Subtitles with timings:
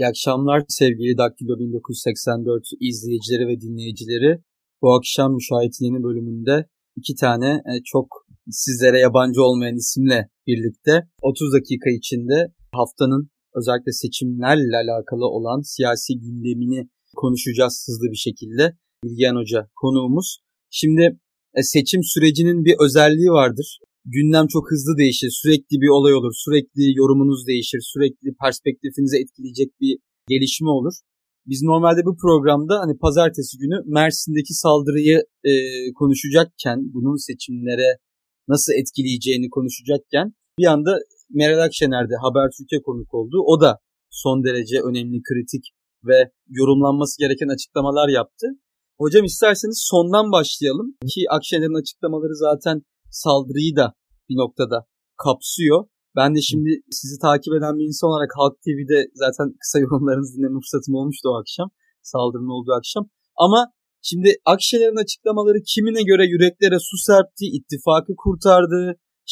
[0.00, 4.30] İyi akşamlar sevgili Daktilo 1984 izleyicileri ve dinleyicileri.
[4.82, 8.06] Bu akşam Müşahit yeni bölümünde iki tane e, çok
[8.50, 10.92] sizlere yabancı olmayan isimle birlikte
[11.22, 12.36] 30 dakika içinde
[12.72, 18.76] haftanın özellikle seçimlerle alakalı olan siyasi gündemini konuşacağız hızlı bir şekilde.
[19.04, 20.38] Bilgehan Hoca konuğumuz.
[20.70, 21.04] Şimdi
[21.58, 23.78] e, seçim sürecinin bir özelliği vardır.
[24.04, 25.30] Gündem çok hızlı değişir.
[25.42, 26.32] Sürekli bir olay olur.
[26.44, 27.80] Sürekli yorumunuz değişir.
[27.92, 29.98] Sürekli perspektifinizi etkileyecek bir
[30.28, 30.94] gelişme olur.
[31.46, 35.52] Biz normalde bu programda hani pazartesi günü Mersin'deki saldırıyı e,
[35.92, 37.90] konuşacakken, bunun seçimlere
[38.48, 40.26] nasıl etkileyeceğini konuşacakken
[40.58, 40.92] bir anda
[41.30, 43.36] Meral Akşener de Habertürk'e konuk oldu.
[43.46, 43.78] O da
[44.10, 45.64] son derece önemli, kritik
[46.04, 48.46] ve yorumlanması gereken açıklamalar yaptı.
[48.98, 53.94] Hocam isterseniz sondan başlayalım ki Akşener'in açıklamaları zaten saldırıyı da
[54.28, 54.86] bir noktada
[55.24, 55.84] kapsıyor.
[56.16, 60.58] Ben de şimdi sizi takip eden bir insan olarak Halk TV'de zaten kısa yorumlarınızı dinleme
[60.62, 61.68] fırsatım olmuştu o akşam.
[62.02, 63.04] Saldırının olduğu akşam.
[63.44, 63.60] Ama
[64.08, 68.80] şimdi Akşener'in açıklamaları kimine göre yüreklere su serpti, ittifakı kurtardı,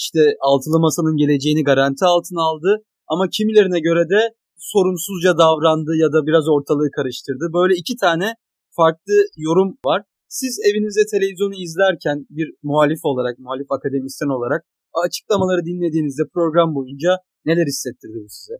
[0.00, 0.20] işte
[0.50, 2.70] altılı masanın geleceğini garanti altına aldı.
[3.12, 4.20] Ama kimilerine göre de
[4.58, 7.44] sorumsuzca davrandı ya da biraz ortalığı karıştırdı.
[7.58, 8.34] Böyle iki tane
[8.76, 10.02] farklı yorum var.
[10.28, 14.60] Siz evinizde televizyonu izlerken bir muhalif olarak, muhalif akademisyen olarak
[15.06, 17.10] açıklamaları dinlediğinizde program boyunca
[17.48, 18.56] neler hissettirdi bu size?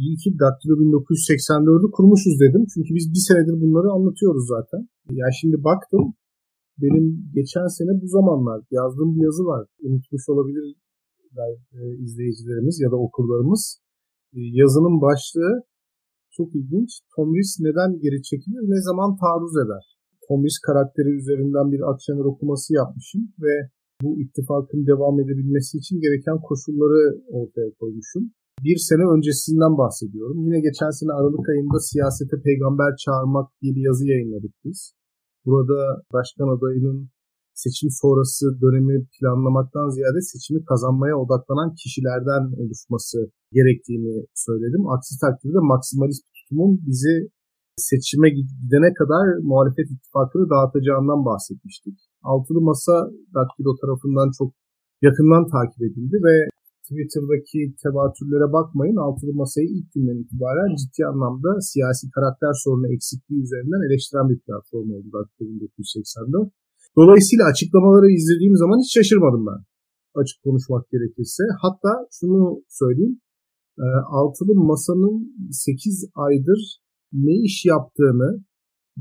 [0.00, 2.62] İyi ki Daktilo 1984'ü kurmuşuz dedim.
[2.74, 4.80] Çünkü biz bir senedir bunları anlatıyoruz zaten.
[5.20, 6.04] Yani şimdi baktım
[6.82, 7.06] benim
[7.38, 9.62] geçen sene bu zamanlar yazdığım bir yazı var.
[9.86, 13.62] Unutmuş olabilirler e, izleyicilerimiz ya da okurlarımız.
[14.36, 15.52] E, yazının başlığı
[16.36, 16.90] çok ilginç.
[17.16, 19.84] Tomris neden geri çekilir, ne zaman taarruz eder?
[20.28, 23.54] Tomris karakteri üzerinden bir Akşener okuması yapmışım ve
[24.02, 27.00] bu ittifakın devam edebilmesi için gereken koşulları
[27.38, 28.24] ortaya koymuşum.
[28.66, 30.38] Bir sene öncesinden bahsediyorum.
[30.46, 34.78] Yine geçen sene Aralık ayında siyasete peygamber çağırmak diye bir yazı yayınladık biz.
[35.46, 35.78] Burada
[36.12, 36.98] başkan adayının
[37.54, 43.18] seçim sonrası dönemi planlamaktan ziyade seçimi kazanmaya odaklanan kişilerden oluşması
[43.56, 44.14] gerektiğini
[44.46, 44.82] söyledim.
[44.94, 47.14] Aksi takdirde maksimalist tutumun bizi
[47.76, 51.96] seçime gidene kadar muhalefet ittifakını dağıtacağından bahsetmiştik.
[52.22, 54.50] Altılı Masa Daktilo tarafından çok
[55.02, 56.34] yakından takip edildi ve
[56.86, 58.96] Twitter'daki tevatürlere bakmayın.
[58.96, 64.88] Altılı Masa'yı ilk günden itibaren ciddi anlamda siyasi karakter sorunu eksikliği üzerinden eleştiren bir platform
[64.94, 66.52] oldu Daktilo 1984.
[66.96, 69.60] Dolayısıyla açıklamaları izlediğim zaman hiç şaşırmadım ben.
[70.20, 71.42] Açık konuşmak gerekirse.
[71.64, 73.20] Hatta şunu söyleyeyim.
[74.20, 75.16] Altılı Masa'nın
[75.50, 76.81] 8 aydır
[77.12, 78.44] ne iş yaptığını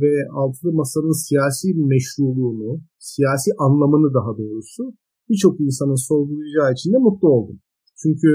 [0.02, 4.84] ve altılı masanın siyasi meşruluğunu, siyasi anlamını daha doğrusu
[5.30, 7.60] birçok insanın sorgulayacağı için de mutlu oldum.
[8.02, 8.30] Çünkü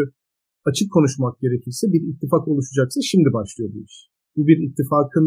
[0.68, 3.96] açık konuşmak gerekirse bir ittifak oluşacaksa şimdi başlıyor bu iş.
[4.36, 5.26] Bu bir ittifakın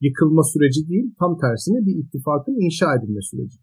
[0.00, 3.58] yıkılma süreci değil, tam tersine bir ittifakın inşa edilme süreci.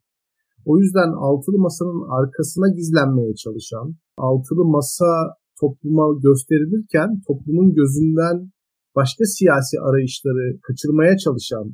[0.66, 5.12] O yüzden altılı masanın arkasına gizlenmeye çalışan, altılı masa
[5.62, 8.38] topluma gösterilirken toplumun gözünden
[9.00, 11.66] başka siyasi arayışları kaçırmaya çalışan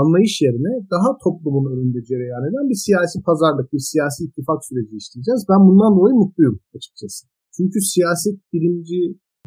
[0.00, 5.42] anlayış yerine daha toplumun önünde cereyan eden bir siyasi pazarlık, bir siyasi ittifak süreci işleyeceğiz.
[5.52, 7.20] Ben bundan dolayı mutluyum açıkçası.
[7.56, 9.00] Çünkü siyaset bilimci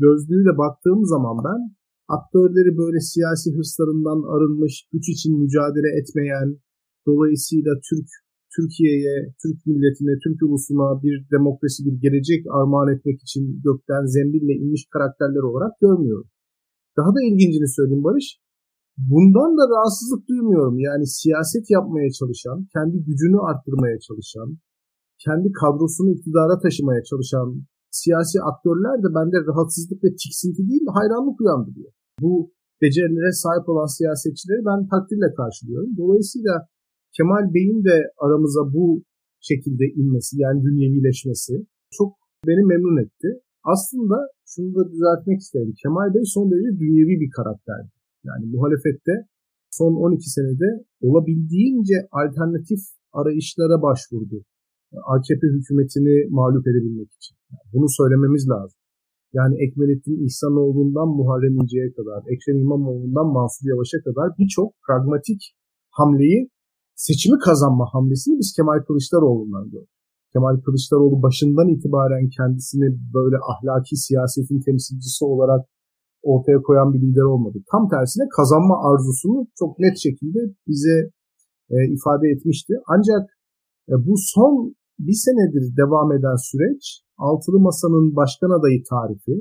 [0.03, 1.61] gözlüğüyle baktığım zaman ben
[2.17, 6.49] aktörleri böyle siyasi hırslarından arınmış, güç için mücadele etmeyen,
[7.07, 8.09] dolayısıyla Türk
[8.55, 14.83] Türkiye'ye, Türk milletine, Türk ulusuna bir demokrasi, bir gelecek armağan etmek için gökten zembille inmiş
[14.93, 16.29] karakterler olarak görmüyorum.
[16.99, 18.27] Daha da ilgincini söyleyeyim Barış.
[19.11, 20.77] Bundan da rahatsızlık duymuyorum.
[20.87, 24.49] Yani siyaset yapmaya çalışan, kendi gücünü arttırmaya çalışan,
[25.25, 27.47] kendi kadrosunu iktidara taşımaya çalışan
[28.01, 31.91] siyasi aktörler de bende rahatsızlık ve tiksinti değil hayranlık uyandırıyor.
[32.23, 32.31] Bu
[32.81, 35.91] becerilere sahip olan siyasetçileri ben takdirle karşılıyorum.
[36.01, 36.53] Dolayısıyla
[37.15, 39.03] Kemal Bey'in de aramıza bu
[39.49, 41.53] şekilde inmesi yani dünyevileşmesi
[41.97, 42.11] çok
[42.47, 43.29] beni memnun etti.
[43.63, 44.17] Aslında
[44.51, 45.73] şunu da düzeltmek isterim.
[45.83, 47.91] Kemal Bey son derece dünyevi bir karakterdi.
[48.23, 49.13] Yani muhalefette
[49.71, 50.69] son 12 senede
[51.01, 52.79] olabildiğince alternatif
[53.13, 54.37] arayışlara başvurdu.
[55.13, 57.35] AKP hükümetini mağlup edebilmek için.
[57.51, 58.79] Yani bunu söylememiz lazım.
[59.33, 65.41] Yani Ekmelettin İhsanoğlu'ndan Muharrem İnce'ye kadar, Ekrem İmamoğlu'ndan Mansur Yavaş'a kadar birçok pragmatik
[65.89, 66.49] hamleyi
[66.95, 69.98] seçimi kazanma hamlesini biz Kemal Kılıçdaroğlu'ndan gördük.
[70.33, 75.61] Kemal Kılıçdaroğlu başından itibaren kendisini böyle ahlaki siyasetin temsilcisi olarak
[76.23, 77.57] ortaya koyan bir lider olmadı.
[77.71, 80.97] Tam tersine kazanma arzusunu çok net şekilde bize
[81.73, 82.73] e, ifade etmişti.
[82.93, 83.23] Ancak
[83.91, 86.83] e, bu son bir senedir devam eden süreç
[87.17, 89.35] Altılı Masa'nın başkan adayı tarifi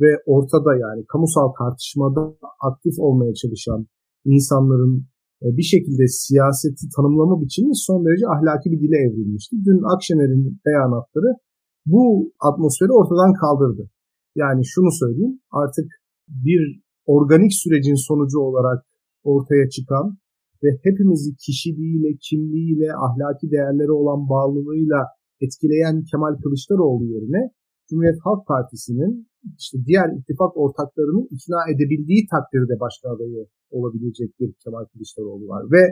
[0.00, 2.22] ve ortada yani kamusal tartışmada
[2.68, 3.86] aktif olmaya çalışan
[4.24, 5.06] insanların
[5.42, 9.56] bir şekilde siyaseti tanımlama biçimi son derece ahlaki bir dile evrilmişti.
[9.66, 11.30] Dün Akşener'in beyanatları
[11.86, 13.90] bu atmosferi ortadan kaldırdı.
[14.36, 15.88] Yani şunu söyleyeyim artık
[16.28, 16.62] bir
[17.06, 18.84] organik sürecin sonucu olarak
[19.24, 20.06] ortaya çıkan
[20.62, 25.00] ve hepimizi kişiliğiyle, kimliğiyle, ahlaki değerleri olan bağlılığıyla
[25.40, 27.42] etkileyen Kemal Kılıçdaroğlu yerine
[27.88, 34.84] Cumhuriyet Halk Partisi'nin işte diğer ittifak ortaklarını ikna edebildiği takdirde başkan adayı olabilecek bir Kemal
[34.92, 35.62] Kılıçdaroğlu var.
[35.74, 35.82] Ve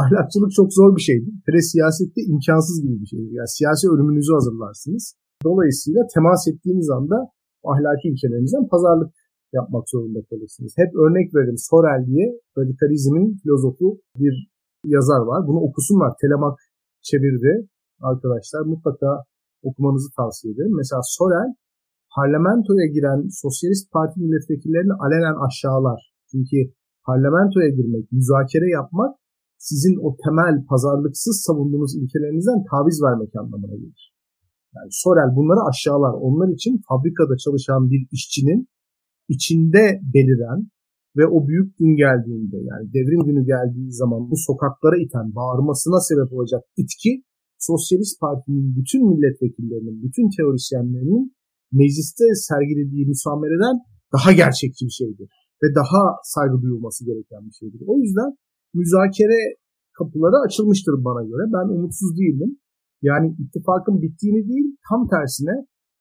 [0.00, 1.32] ahlakçılık çok zor bir şeydir.
[1.46, 3.32] Hele siyasette imkansız gibi bir şeydir.
[3.38, 5.04] Yani siyasi ölümünüzü hazırlarsınız.
[5.44, 7.18] Dolayısıyla temas ettiğiniz anda
[7.72, 9.12] ahlaki ilkelerinizden pazarlık
[9.58, 10.72] yapmak zorunda kalırsınız.
[10.82, 11.60] Hep örnek veririm.
[11.70, 12.26] Sorel diye
[12.58, 13.86] radikalizmin filozofu
[14.22, 14.34] bir
[14.84, 15.40] yazar var.
[15.48, 16.12] Bunu okusunlar.
[16.22, 16.58] Telemak
[17.02, 17.52] çevirdi
[18.00, 18.60] arkadaşlar.
[18.72, 19.10] Mutlaka
[19.62, 20.74] okumanızı tavsiye ederim.
[20.80, 21.48] Mesela Sorel
[22.18, 26.00] parlamentoya giren Sosyalist Parti milletvekillerini alenen aşağılar.
[26.30, 26.58] Çünkü
[27.08, 29.12] parlamentoya girmek, müzakere yapmak
[29.58, 34.02] sizin o temel pazarlıksız savunduğunuz ilkelerinizden taviz vermek anlamına gelir.
[34.74, 36.14] Yani Sorel bunları aşağılar.
[36.26, 38.60] Onlar için fabrikada çalışan bir işçinin
[39.28, 39.84] içinde
[40.14, 40.60] beliren
[41.16, 46.32] ve o büyük gün geldiğinde yani devrim günü geldiği zaman bu sokaklara iten, bağırmasına sebep
[46.32, 47.12] olacak itki
[47.58, 51.35] Sosyalist Parti'nin bütün milletvekillerinin, bütün teorisyenlerinin
[51.72, 53.76] mecliste sergilediği müsamereden
[54.14, 55.28] daha gerçekçi bir şeydir.
[55.62, 56.02] Ve daha
[56.34, 57.80] saygı duyulması gereken bir şeydir.
[57.92, 58.30] O yüzden
[58.74, 59.40] müzakere
[59.98, 61.44] kapıları açılmıştır bana göre.
[61.56, 62.50] Ben umutsuz değilim.
[63.02, 65.54] Yani ittifakın bittiğini değil, tam tersine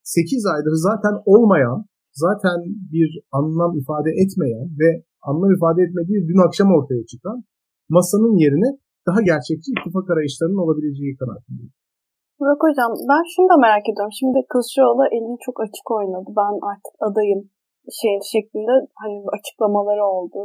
[0.03, 2.57] 8 aydır zaten olmayan, zaten
[2.93, 4.89] bir anlam ifade etmeyen ve
[5.29, 7.37] anlam ifade etmediği dün akşam ortaya çıkan
[7.89, 8.69] masanın yerine
[9.07, 11.73] daha gerçekçi ittifak arayışlarının olabileceği kanaatindeyim.
[12.39, 14.15] Burak Hocam ben şunu da merak ediyorum.
[14.19, 16.29] Şimdi Kılıçdaroğlu elini çok açık oynadı.
[16.41, 17.41] Ben artık adayım
[17.99, 20.39] şey şeklinde hani açıklamaları oldu.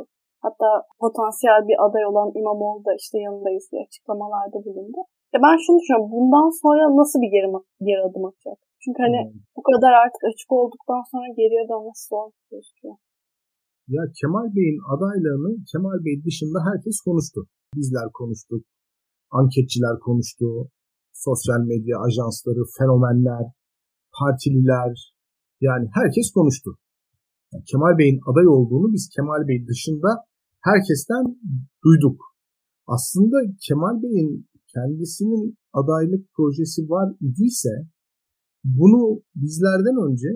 [0.44, 0.68] Hatta
[1.02, 5.00] potansiyel bir aday olan İmamoğlu da işte yanındayız diye açıklamalarda bulundu.
[5.32, 6.10] Ya ben şunu düşünüyorum.
[6.16, 7.48] Bundan sonra nasıl bir geri,
[7.88, 8.58] geri adım atacak?
[8.82, 9.40] Çünkü hani hmm.
[9.56, 12.96] bu kadar artık açık olduktan sonra geriye dönmesi zor gözüküyor.
[13.94, 17.40] Ya Kemal Bey'in adaylığını Kemal Bey dışında herkes konuştu.
[17.78, 18.62] Bizler konuştuk.
[19.38, 20.46] Anketçiler konuştu
[21.12, 23.44] sosyal medya ajansları, fenomenler,
[24.18, 25.14] partililer
[25.60, 26.70] yani herkes konuştu.
[27.52, 30.10] Yani Kemal Bey'in aday olduğunu biz Kemal Bey dışında
[30.60, 31.24] herkesten
[31.84, 32.18] duyduk.
[32.86, 33.36] Aslında
[33.66, 37.74] Kemal Bey'in kendisinin adaylık projesi var idiyse
[38.64, 40.28] bunu bizlerden önce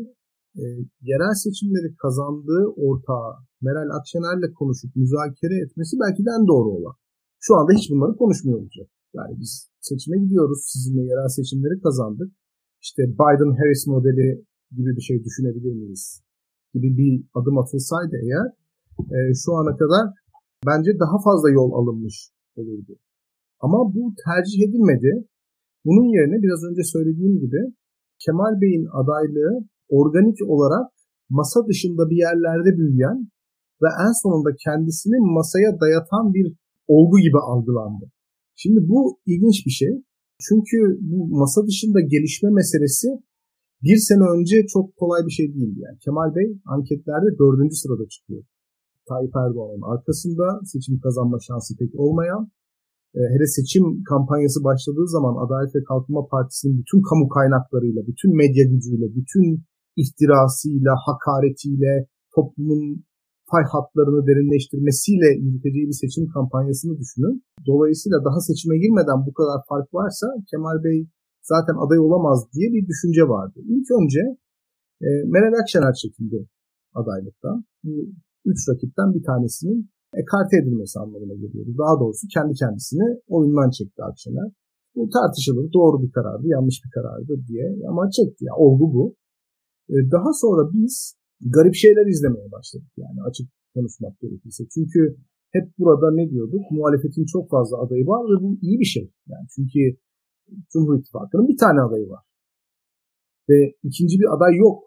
[0.61, 0.63] e,
[1.11, 3.31] yerel seçimleri kazandığı ortağı
[3.63, 6.97] Meral Akşener'le konuşup müzakere etmesi belki de en doğru olan.
[7.41, 8.89] Şu anda hiç bunları konuşmuyor olacak.
[9.15, 10.61] Yani biz seçime gidiyoruz.
[10.73, 12.31] Sizinle yerel seçimleri kazandık.
[12.83, 14.45] İşte Biden-Harris modeli
[14.77, 16.23] gibi bir şey düşünebilir miyiz?
[16.75, 18.47] Gibi bir adım atılsaydı eğer
[19.17, 20.05] e, şu ana kadar
[20.67, 22.17] bence daha fazla yol alınmış
[22.57, 22.93] olurdu.
[23.61, 25.11] Ama bu tercih edilmedi.
[25.85, 27.61] Bunun yerine biraz önce söylediğim gibi
[28.25, 29.53] Kemal Bey'in adaylığı
[29.89, 30.87] organik olarak
[31.31, 33.19] masa dışında bir yerlerde büyüyen
[33.83, 36.47] ve en sonunda kendisini masaya dayatan bir
[36.89, 38.05] olgu gibi algılandı.
[38.57, 39.93] Şimdi bu ilginç bir şey.
[40.47, 43.09] Çünkü bu masa dışında gelişme meselesi
[43.83, 45.79] bir sene önce çok kolay bir şey değildi.
[45.87, 48.43] Yani Kemal Bey anketlerde dördüncü sırada çıkıyor.
[49.09, 52.43] Tayyip Erdoğan'ın arkasında seçim kazanma şansı pek olmayan,
[53.19, 58.65] e, hele seçim kampanyası başladığı zaman Adalet ve Kalkınma Partisi'nin bütün kamu kaynaklarıyla, bütün medya
[58.73, 59.47] gücüyle, bütün
[60.03, 61.93] ihtirasıyla, hakaretiyle,
[62.35, 63.05] toplumun
[63.55, 67.35] pay hatlarını derinleştirmesiyle yürüteceği bir seçim kampanyasını düşünün.
[67.71, 70.99] Dolayısıyla daha seçime girmeden bu kadar fark varsa Kemal Bey
[71.53, 73.59] zaten aday olamaz diye bir düşünce vardı.
[73.73, 74.23] İlk önce
[75.07, 76.39] e, Meral Akşener çekildi
[77.01, 77.57] adaylıktan.
[77.85, 77.93] Bu
[78.51, 79.79] üç rakipten bir tanesinin
[80.23, 81.73] ekarte edilmesi anlamına geliyordu.
[81.83, 83.07] Daha doğrusu kendi kendisini
[83.37, 84.49] oyundan çekti Akşener.
[84.97, 85.67] Bu tartışılır.
[85.79, 87.67] Doğru bir karardı, yanlış bir karardı diye.
[87.91, 88.41] Ama çekti.
[88.49, 89.05] Yani olgu bu.
[89.95, 90.95] E, daha sonra biz
[91.45, 94.65] garip şeyler izlemeye başladık yani açık konuşmak gerekirse.
[94.75, 95.17] Çünkü
[95.53, 96.71] hep burada ne diyorduk?
[96.71, 99.11] Muhalefetin çok fazla adayı var ve bu iyi bir şey.
[99.27, 99.81] Yani çünkü
[100.73, 102.23] Cumhur İttifakı'nın bir tane adayı var.
[103.49, 104.79] Ve ikinci bir aday yok.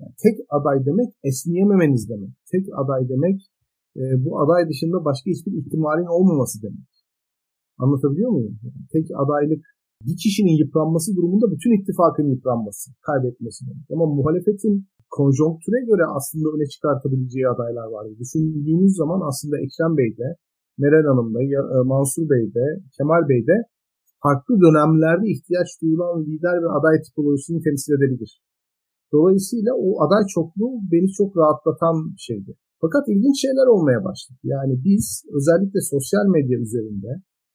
[0.00, 2.32] Yani tek aday demek esneyememeniz demek.
[2.52, 3.38] Tek aday demek
[4.00, 6.90] e, bu aday dışında başka hiçbir ihtimalin olmaması demek.
[7.78, 8.58] Anlatabiliyor muyum?
[8.62, 9.64] Yani tek adaylık
[10.06, 13.86] bir kişinin yıpranması durumunda bütün ittifakın yıpranması, kaybetmesi demek.
[13.94, 18.12] Ama muhalefetin konjonktüre göre aslında öne çıkartabileceği adaylar vardı.
[18.22, 20.28] Düşündüğünüz zaman aslında Ekrem Bey de,
[20.82, 23.56] Meral Hanım da, e, Mansur Bey de, Kemal Bey de
[24.24, 28.32] farklı dönemlerde ihtiyaç duyulan lider ve aday tipolojisini temsil edebilir.
[29.14, 32.52] Dolayısıyla o aday çokluğu beni çok rahatlatan bir şeydi.
[32.82, 34.38] Fakat ilginç şeyler olmaya başladı.
[34.54, 35.04] Yani biz
[35.38, 37.10] özellikle sosyal medya üzerinde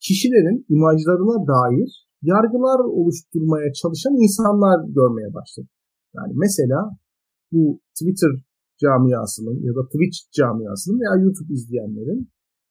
[0.06, 1.90] kişilerin imajlarına dair
[2.22, 5.72] yargılar oluşturmaya çalışan insanlar görmeye başladık.
[6.18, 6.80] Yani mesela
[7.52, 8.34] bu Twitter
[8.84, 12.22] camiasının ya da Twitch camiasının veya YouTube izleyenlerin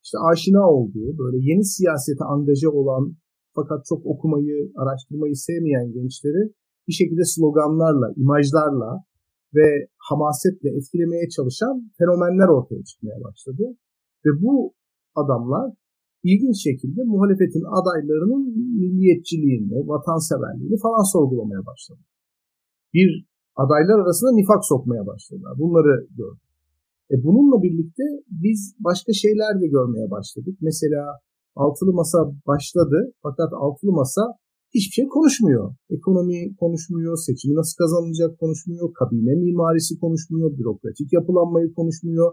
[0.05, 3.17] işte aşina olduğu böyle yeni siyasete angaje olan
[3.55, 6.43] fakat çok okumayı, araştırmayı sevmeyen gençleri
[6.89, 8.91] bir şekilde sloganlarla, imajlarla
[9.55, 13.65] ve hamasetle etkilemeye çalışan fenomenler ortaya çıkmaya başladı.
[14.25, 14.75] Ve bu
[15.15, 15.67] adamlar
[16.23, 18.43] ilginç şekilde muhalefetin adaylarının
[18.83, 22.03] milliyetçiliğini, vatanseverliğini falan sorgulamaya başladı.
[22.95, 25.53] Bir adaylar arasında nifak sokmaya başladılar.
[25.59, 26.51] Bunları gördük.
[27.13, 28.03] E bununla birlikte
[28.45, 30.57] biz başka şeyler de görmeye başladık.
[30.61, 31.03] Mesela
[31.57, 34.23] altılı masa başladı fakat altılı masa
[34.75, 35.75] hiçbir şey konuşmuyor.
[35.91, 42.29] Ekonomi konuşmuyor, seçimi nasıl kazanılacak konuşmuyor, kabine mimarisi konuşmuyor, bürokratik yapılanmayı konuşmuyor.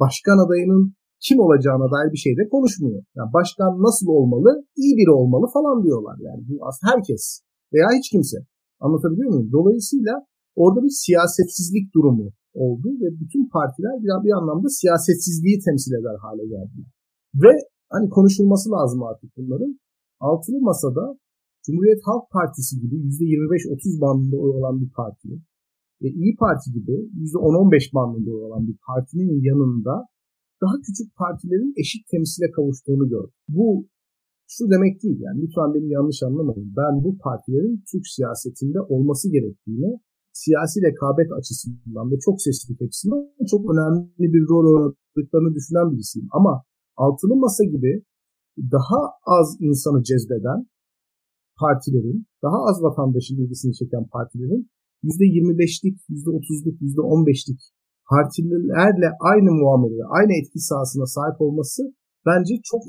[0.00, 0.94] Başkan adayının
[1.26, 3.02] kim olacağına dair bir şey de konuşmuyor.
[3.16, 6.16] Yani başkan nasıl olmalı, iyi biri olmalı falan diyorlar.
[6.26, 6.54] Yani bu
[6.90, 7.40] herkes
[7.72, 8.38] veya hiç kimse.
[8.80, 9.52] Anlatabiliyor muyum?
[9.52, 10.14] Dolayısıyla
[10.62, 12.26] orada bir siyasetsizlik durumu
[12.64, 16.88] oldu ve bütün partiler bir, bir anlamda siyasetsizliği temsil eder hale geldiler.
[17.42, 17.52] Ve
[17.94, 19.72] hani konuşulması lazım artık bunların.
[20.20, 21.04] Altılı Masa'da
[21.64, 25.28] Cumhuriyet Halk Partisi gibi %25-30 bandında oy olan bir parti
[26.02, 29.94] ve İyi Parti gibi %10-15 bandında oy olan bir partinin yanında
[30.62, 33.36] daha küçük partilerin eşit temsile kavuştuğunu gördüm.
[33.48, 33.86] Bu
[34.54, 36.70] şu demek değil yani lütfen beni yanlış anlamayın.
[36.80, 39.90] Ben bu partilerin Türk siyasetinde olması gerektiğini
[40.42, 46.28] siyasi rekabet açısından ve çok seslilik açısından çok önemli bir rol oynadıklarını düşünen birisiyim.
[46.38, 46.52] Ama
[47.04, 47.92] altılı masa gibi
[48.76, 49.00] daha
[49.36, 50.60] az insanı cezbeden
[51.62, 54.62] partilerin, daha az vatandaşın ilgisini çeken partilerin
[55.04, 57.60] %25'lik, %30'luk, %15'lik
[58.12, 61.82] partilerle aynı muameleye, aynı etki sahasına sahip olması
[62.26, 62.82] bence çok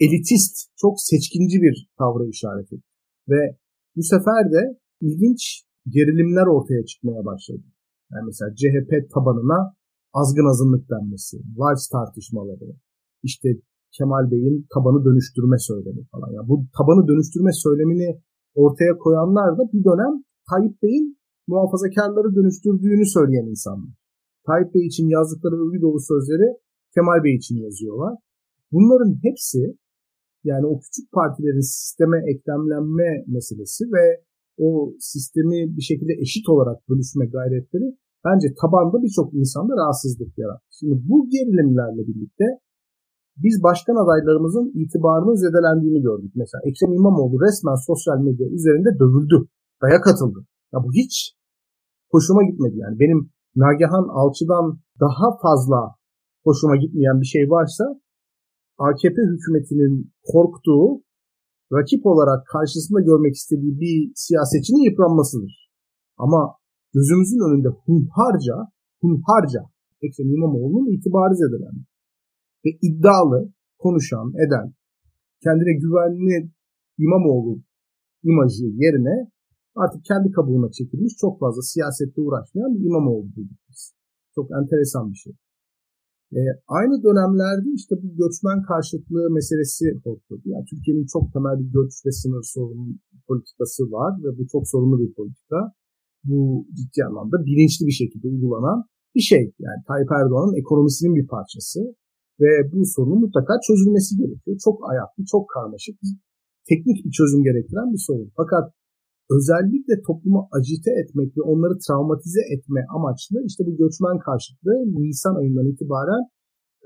[0.00, 2.88] elitist, çok seçkinci bir tavra işaret etti.
[3.28, 3.42] Ve
[3.96, 4.62] bu sefer de
[5.00, 7.66] ilginç gerilimler ortaya çıkmaya başladı.
[8.12, 9.74] Yani mesela CHP tabanına
[10.12, 12.68] azgın azınlık denmesi, Vals tartışmaları,
[13.22, 13.48] işte
[13.96, 16.30] Kemal Bey'in tabanı dönüştürme söylemi falan.
[16.32, 18.20] Yani bu tabanı dönüştürme söylemini
[18.54, 20.14] ortaya koyanlar da bir dönem
[20.50, 23.92] Tayyip Bey'in muhafazakarları dönüştürdüğünü söyleyen insanlar.
[24.46, 26.48] Tayyip Bey için yazdıkları övgü dolu sözleri
[26.94, 28.14] Kemal Bey için yazıyorlar.
[28.72, 29.78] Bunların hepsi
[30.44, 34.04] yani o küçük partilerin sisteme eklemlenme meselesi ve
[34.58, 37.88] o sistemi bir şekilde eşit olarak bölüşme gayretleri
[38.26, 40.66] bence tabanda birçok insanda rahatsızlık yarattı.
[40.78, 42.44] Şimdi bu gerilimlerle birlikte
[43.36, 46.32] biz başkan adaylarımızın itibarının zedelendiğini gördük.
[46.34, 49.38] Mesela Ekrem İmamoğlu resmen sosyal medya üzerinde dövüldü.
[49.82, 50.38] Daya katıldı.
[50.72, 51.14] Ya bu hiç
[52.10, 52.98] hoşuma gitmedi yani.
[53.02, 54.66] Benim Nagihan Alçı'dan
[55.00, 55.80] daha fazla
[56.44, 57.84] hoşuma gitmeyen bir şey varsa
[58.78, 61.02] AKP hükümetinin korktuğu,
[61.76, 65.70] rakip olarak karşısında görmek istediği bir siyasetçinin yıpranmasıdır.
[66.24, 66.40] Ama
[66.94, 68.56] gözümüzün önünde hunharca,
[69.02, 69.60] hunharca
[70.02, 71.84] Ekrem İmamoğlu'nun itibarı zedelendi
[72.64, 74.74] ve iddialı konuşan, eden,
[75.44, 76.50] kendine güvenli
[76.98, 77.62] İmamoğlu
[78.22, 79.30] imajı yerine
[79.74, 83.94] artık kendi kabuğuna çekilmiş çok fazla siyasette uğraşmayan bir İmamoğlu bulduk biz.
[84.34, 85.32] Çok enteresan bir şey.
[86.38, 86.40] E,
[86.78, 90.32] aynı dönemlerde işte bu göçmen karşıtlığı meselesi oldu.
[90.52, 92.86] Yani Türkiye'nin çok temel bir göç ve sınır sorunu
[93.28, 95.60] politikası var ve bu çok sorunlu bir politika.
[96.24, 98.78] Bu ciddi anlamda bilinçli bir şekilde uygulanan
[99.14, 99.44] bir şey.
[99.66, 101.80] Yani Tayyip Erdoğan'ın ekonomisinin bir parçası.
[102.40, 104.56] Ve bu sorunun mutlaka çözülmesi gerekiyor.
[104.66, 105.96] Çok ayaklı, çok karmaşık,
[106.68, 108.30] teknik bir çözüm gerektiren bir sorun.
[108.40, 108.64] Fakat
[109.36, 115.66] özellikle toplumu acite etmek ve onları travmatize etme amaçlı işte bu göçmen karşıtlığı Nisan ayından
[115.72, 116.24] itibaren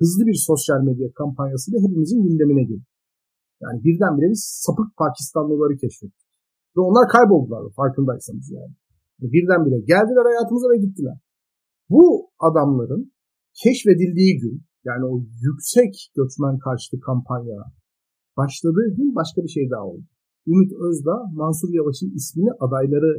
[0.00, 2.86] hızlı bir sosyal medya kampanyasıyla hepimizin gündemine girdi.
[3.62, 6.28] Yani birdenbire biz sapık Pakistanlıları keşfettik.
[6.76, 8.74] Ve onlar kayboldular farkındaysanız yani.
[9.34, 11.18] Birdenbire geldiler hayatımıza ve gittiler.
[11.90, 13.12] Bu adamların
[13.62, 15.12] keşfedildiği gün yani o
[15.46, 17.58] yüksek göçmen karşıtı kampanya
[18.36, 20.06] başladığı gün başka bir şey daha oldu.
[20.52, 23.12] Ümit Özdağ, Mansur Yavaş'ın ismini adayları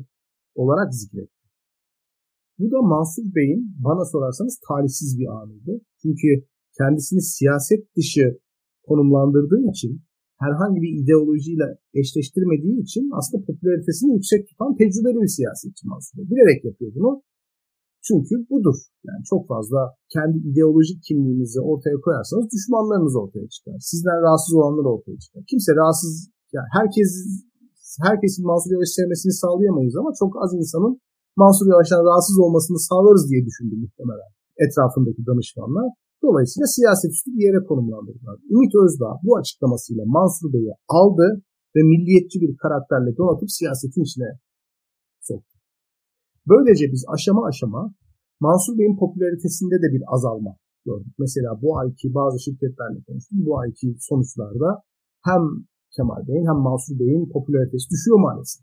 [0.55, 1.39] olarak zikretti.
[2.59, 5.73] Bu da Mansur Bey'in bana sorarsanız talihsiz bir anıydı.
[6.01, 6.29] Çünkü
[6.77, 8.25] kendisini siyaset dışı
[8.87, 9.91] konumlandırdığı için
[10.43, 11.67] herhangi bir ideolojiyle
[11.99, 16.25] eşleştirmediği için aslında popülaritesini yüksek tutan tecrübeli bir siyasetçi Mansur Bey.
[16.31, 17.11] Bilerek yapıyor bunu
[18.07, 18.77] çünkü budur.
[19.07, 19.79] Yani çok fazla
[20.15, 23.77] kendi ideolojik kimliğinizi ortaya koyarsanız düşmanlarınız ortaya çıkar.
[23.91, 25.41] Sizden rahatsız olanlar ortaya çıkar.
[25.51, 26.13] Kimse rahatsız,
[26.55, 27.09] yani herkes
[28.07, 30.93] herkesin Mansur Yavaş'ı sevmesini sağlayamayız ama çok az insanın
[31.41, 34.31] Mansur Yavaş'tan rahatsız olmasını sağlarız diye düşündü muhtemelen
[34.63, 35.87] etrafındaki danışmanlar.
[36.25, 38.37] Dolayısıyla siyaset üstü bir yere konumlandırdılar.
[38.53, 41.27] Ümit Özdağ bu açıklamasıyla Mansur Bey'i aldı
[41.75, 44.29] ve milliyetçi bir karakterle donatıp siyasetin içine
[45.29, 45.55] soktu.
[46.51, 47.93] Böylece biz aşama aşama
[48.39, 50.53] Mansur Bey'in popülaritesinde de bir azalma
[50.85, 51.13] gördük.
[51.19, 53.37] Mesela bu ayki bazı şirketlerle konuştum.
[53.45, 54.69] Bu ayki sonuçlarda
[55.29, 55.41] hem
[55.95, 58.61] Kemal Bey'in hem Mansur Bey'in popülaritesi düşüyor maalesef.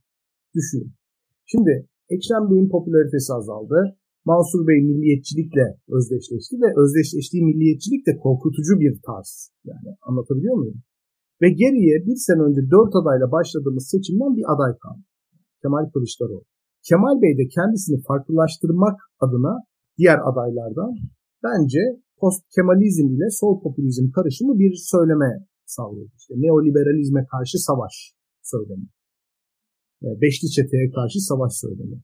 [0.56, 0.86] Düşüyor.
[1.50, 1.72] Şimdi
[2.14, 3.78] Ekrem Bey'in popülaritesi azaldı.
[4.30, 5.64] Mansur Bey milliyetçilikle
[5.96, 9.30] özdeşleşti ve özdeşleştiği milliyetçilik de korkutucu bir tarz.
[9.70, 10.78] Yani anlatabiliyor muyum?
[11.42, 15.02] Ve geriye bir sene önce dört adayla başladığımız seçimden bir aday kaldı.
[15.62, 16.44] Kemal Kılıçdaroğlu.
[16.88, 19.52] Kemal Bey de kendisini farklılaştırmak adına
[19.98, 20.90] diğer adaylardan
[21.46, 21.82] bence
[22.20, 25.30] post Kemalizm ile sol popülizm karışımı bir söyleme
[25.66, 26.08] sağlıyor.
[26.18, 27.94] İşte neoliberalizme karşı savaş
[28.42, 28.86] söylemi.
[30.02, 31.98] Beşli çeteye karşı savaş söylemi.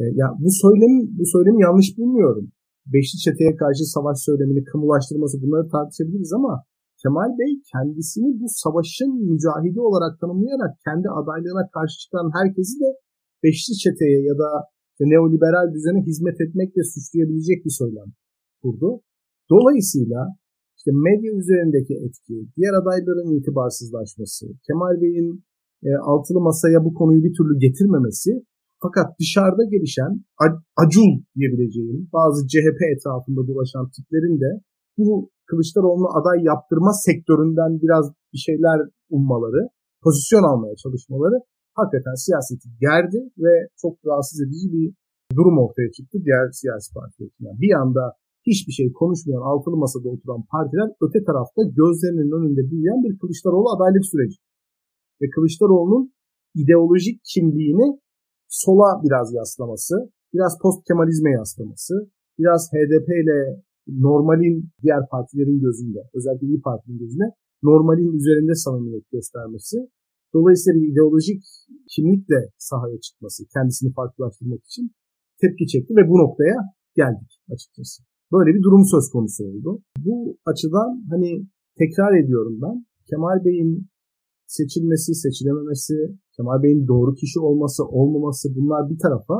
[0.00, 2.46] E, ya bu söylem bu söylemi yanlış bulmuyorum.
[2.92, 6.52] Beşli çeteye karşı savaş söylemini kamulaştırması bunları tartışabiliriz ama
[7.02, 12.90] Kemal Bey kendisini bu savaşın mücahidi olarak tanımlayarak kendi adaylığına karşı çıkan herkesi de
[13.42, 14.50] beşli çeteye ya da
[15.12, 18.10] neoliberal düzene hizmet etmekle suçlayabilecek bir söylem
[18.62, 18.88] kurdu.
[19.50, 20.20] Dolayısıyla
[20.88, 25.44] işte medya üzerindeki etki, diğer adayların itibarsızlaşması, Kemal Bey'in
[25.88, 28.30] e, altılı masaya bu konuyu bir türlü getirmemesi
[28.84, 30.12] fakat dışarıda gelişen
[30.82, 34.50] acul diyebileceğim bazı CHP etrafında dolaşan tiplerin de
[34.98, 38.78] bu Kılıçdaroğlu'nu aday yaptırma sektöründen biraz bir şeyler
[39.16, 39.62] ummaları,
[40.04, 41.38] pozisyon almaya çalışmaları
[41.78, 44.86] hakikaten siyaseti gerdi ve çok rahatsız edici bir
[45.36, 47.30] durum ortaya çıktı diğer siyasi partiler.
[47.44, 48.04] Yani bir anda
[48.50, 54.04] hiçbir şey konuşmayan altılı masada oturan partiler öte tarafta gözlerinin önünde büyüyen bir Kılıçdaroğlu adaylık
[54.12, 54.38] süreci.
[55.20, 56.04] Ve Kılıçdaroğlu'nun
[56.62, 57.86] ideolojik kimliğini
[58.48, 59.94] sola biraz yaslaması,
[60.34, 61.94] biraz post Kemalizme yaslaması,
[62.38, 63.40] biraz HDP ile
[63.86, 67.28] normalin diğer partilerin gözünde, özellikle İyi Parti'nin gözünde
[67.62, 69.76] normalin üzerinde samimiyet göstermesi.
[70.34, 71.42] Dolayısıyla bir ideolojik
[71.94, 74.90] kimlikle sahaya çıkması, kendisini farklılaştırmak için
[75.40, 76.56] tepki çekti ve bu noktaya
[76.94, 78.02] geldik açıkçası.
[78.32, 79.82] Böyle bir durum söz konusu oldu.
[80.06, 81.46] Bu açıdan hani
[81.80, 83.88] tekrar ediyorum ben Kemal Bey'in
[84.46, 85.94] seçilmesi, seçilememesi,
[86.36, 89.36] Kemal Bey'in doğru kişi olması, olmaması bunlar bir tarafa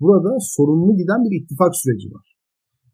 [0.00, 2.26] burada sorunlu giden bir ittifak süreci var.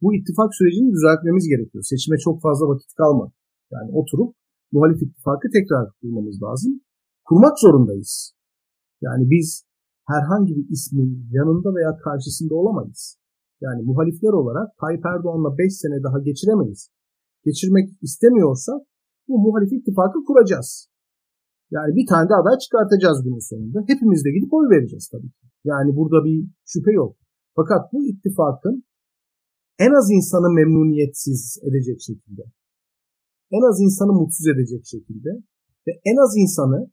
[0.02, 1.84] Bu ittifak sürecini düzeltmemiz gerekiyor.
[1.90, 3.32] Seçime çok fazla vakit kalmadı.
[3.72, 4.34] Yani oturup
[4.72, 6.80] muhalif ittifakı tekrar kurmamız lazım.
[7.24, 8.34] Kurmak zorundayız.
[9.02, 9.64] Yani biz
[10.06, 13.21] herhangi bir ismin yanında veya karşısında olamayız.
[13.64, 16.90] Yani muhalifler olarak Tayyip Erdoğan'la 5 sene daha geçiremeyiz.
[17.44, 18.80] Geçirmek istemiyorsak
[19.28, 20.70] bu muhalif ittifakı kuracağız.
[21.70, 23.78] Yani bir tane de aday çıkartacağız günün sonunda.
[23.92, 25.44] Hepimiz de gidip oy vereceğiz tabii ki.
[25.64, 26.38] Yani burada bir
[26.70, 27.16] şüphe yok.
[27.56, 28.84] Fakat bu ittifakın
[29.78, 32.42] en az insanı memnuniyetsiz edecek şekilde,
[33.56, 35.30] en az insanı mutsuz edecek şekilde
[35.86, 36.90] ve en az insanı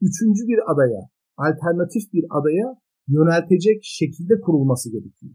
[0.00, 1.02] üçüncü bir adaya,
[1.36, 2.68] alternatif bir adaya
[3.08, 5.34] yöneltecek şekilde kurulması gerekiyor.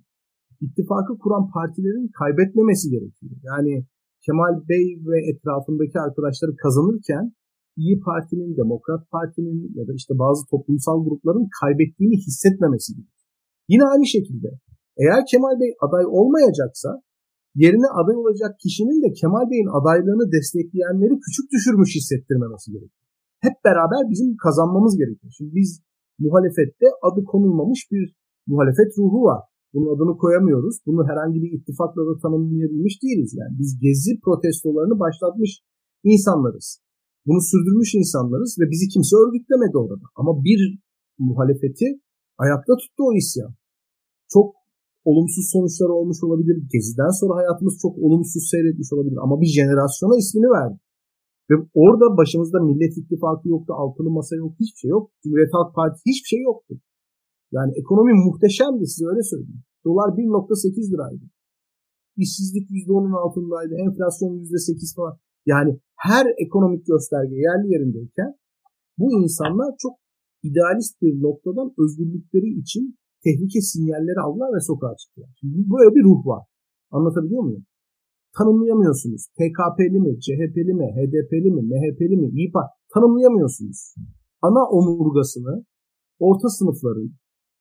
[0.61, 3.35] İttifakı kuran partilerin kaybetmemesi gerekiyor.
[3.51, 3.85] Yani
[4.25, 7.25] Kemal Bey ve etrafındaki arkadaşları kazanırken
[7.81, 13.09] İyi Parti'nin, Demokrat Parti'nin ya da işte bazı toplumsal grupların kaybettiğini hissetmemesi gibi.
[13.69, 14.49] Yine aynı şekilde
[15.01, 16.89] eğer Kemal Bey aday olmayacaksa
[17.63, 23.05] yerine aday olacak kişinin de Kemal Bey'in adaylığını destekleyenleri küçük düşürmüş hissettirmemesi gerekiyor.
[23.45, 25.31] Hep beraber bizim kazanmamız gerekiyor.
[25.37, 25.69] Şimdi biz
[26.19, 28.05] muhalefette adı konulmamış bir
[28.47, 29.41] muhalefet ruhu var.
[29.75, 30.75] Bunun adını koyamıyoruz.
[30.85, 33.31] Bunu herhangi bir ittifakla da tanımlayabilmiş değiliz.
[33.39, 35.51] Yani biz gezi protestolarını başlatmış
[36.11, 36.67] insanlarız.
[37.27, 40.05] Bunu sürdürmüş insanlarız ve bizi kimse örgütlemedi orada.
[40.19, 40.59] Ama bir
[41.19, 41.87] muhalefeti
[42.43, 43.51] ayakta tuttu o isyan.
[44.33, 44.47] Çok
[45.09, 46.57] olumsuz sonuçlar olmuş olabilir.
[46.73, 49.17] Geziden sonra hayatımız çok olumsuz seyretmiş olabilir.
[49.25, 50.77] Ama bir jenerasyona ismini verdi.
[51.49, 55.11] Ve orada başımızda Millet İttifakı yoktu, altılı masa yok, hiçbir şey yok.
[55.23, 56.73] Cumhuriyet Halk Partisi hiçbir şey yoktu.
[57.51, 59.63] Yani ekonomi muhteşemdi size öyle söyleyeyim.
[59.85, 61.25] Dolar 1.8 liraydı.
[62.17, 63.73] İşsizlik %10'un altındaydı.
[63.75, 65.17] Enflasyon %8 falan.
[65.45, 68.31] Yani her ekonomik gösterge yerli yerindeyken
[68.97, 69.95] bu insanlar çok
[70.43, 75.29] idealist bir noktadan özgürlükleri için tehlike sinyalleri aldılar ve sokağa çıktılar.
[75.39, 76.43] Şimdi böyle bir ruh var.
[76.91, 77.65] Anlatabiliyor muyum?
[78.37, 79.23] Tanımlayamıyorsunuz.
[79.37, 82.51] PKP'li mi, CHP'li mi, HDP'li mi, MHP'li mi, İYİ
[82.93, 83.95] tanımlayamıyorsunuz.
[84.41, 85.65] Ana omurgasını
[86.19, 87.09] orta sınıfların,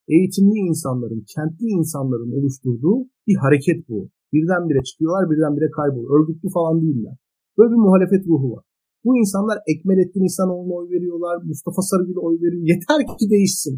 [0.09, 3.99] eğitimli insanların, kentli insanların oluşturduğu bir hareket bu.
[4.33, 6.11] Birdenbire çıkıyorlar, birdenbire kayboluyor.
[6.17, 7.17] Örgütlü falan değiller.
[7.59, 8.65] Böyle bir muhalefet ruhu var.
[9.05, 12.63] Bu insanlar Ekmelettin İhsanoğlu'na oy veriyorlar, Mustafa Sarıgül'e oy veriyor.
[12.73, 13.77] Yeter ki değişsin.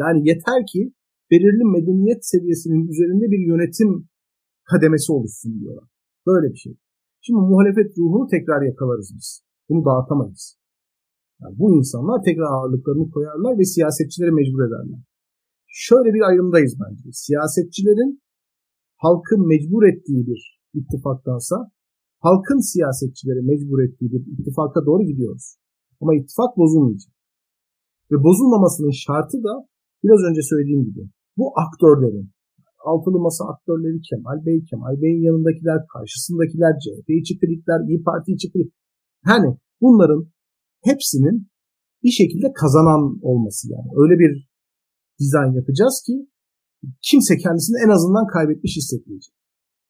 [0.00, 0.82] Yani yeter ki
[1.30, 3.90] belirli medeniyet seviyesinin üzerinde bir yönetim
[4.70, 5.88] kademesi oluşsun diyorlar.
[6.26, 6.74] Böyle bir şey.
[7.24, 9.28] Şimdi muhalefet ruhunu tekrar yakalarız biz.
[9.68, 10.44] Bunu dağıtamayız.
[11.40, 15.00] Yani bu insanlar tekrar ağırlıklarını koyarlar ve siyasetçileri mecbur ederler.
[15.72, 17.02] Şöyle bir ayrımdayız bence.
[17.12, 18.22] Siyasetçilerin
[18.96, 21.56] halkı mecbur ettiği bir ittifaktansa
[22.18, 25.56] halkın siyasetçileri mecbur ettiği bir ittifaka doğru gidiyoruz.
[26.00, 27.14] Ama ittifak bozulmayacak.
[28.10, 29.52] Ve bozulmamasının şartı da
[30.04, 31.02] biraz önce söylediğim gibi
[31.36, 32.30] bu aktörlerin
[32.90, 38.52] altılı masa aktörleri Kemal Bey, Kemal Bey'in yanındakiler, karşısındakiler, CHP içi klikler, İyi Parti içi
[38.52, 38.72] klik.
[39.28, 40.22] Yani bunların
[40.88, 41.36] hepsinin
[42.02, 43.88] bir şekilde kazanan olması yani.
[44.02, 44.51] Öyle bir
[45.22, 46.14] dizayn yapacağız ki
[47.08, 49.34] kimse kendisini en azından kaybetmiş hissetmeyecek.